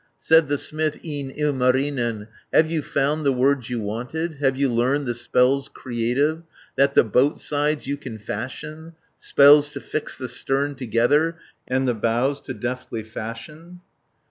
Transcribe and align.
Said 0.17 0.47
the 0.49 0.57
smith, 0.57 0.99
e'en 1.05 1.29
Ilmarinen, 1.29 2.27
"Have 2.51 2.71
you 2.71 2.81
found 2.81 3.23
the 3.23 3.31
words 3.31 3.69
you 3.69 3.79
wanted, 3.81 4.31
610 4.31 4.41
Have 4.43 4.57
you 4.59 4.73
learned 4.73 5.05
the 5.05 5.13
spells 5.13 5.69
creative, 5.71 6.41
That 6.75 6.95
the 6.95 7.03
boat 7.03 7.39
sides 7.39 7.85
you 7.85 7.97
can 7.97 8.17
fashion, 8.17 8.93
Spells 9.19 9.71
to 9.73 9.79
fix 9.79 10.17
the 10.17 10.27
stern 10.27 10.73
together, 10.73 11.37
And 11.67 11.87
the 11.87 11.93
bows 11.93 12.41
to 12.47 12.55
deftly 12.55 13.03
fashion?" 13.03 13.81